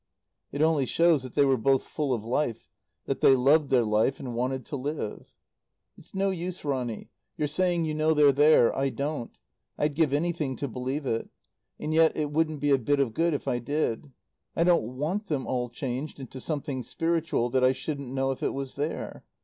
[0.51, 2.71] "It only shows that they were both full of life,
[3.05, 5.31] that they loved their life and wanted to live.
[5.95, 8.75] "It's no use, Ronny, you're saying you know they're there.
[8.75, 9.29] I don't.
[9.77, 11.29] I'd give anything to believe it.
[11.79, 14.11] And yet it wouldn't be a bit of good if I did.
[14.55, 18.55] I don't want them all changed into something spiritual that I shouldn't know if it
[18.55, 19.23] was there.